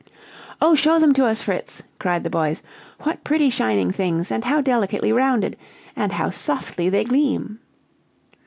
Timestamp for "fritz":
1.43-1.83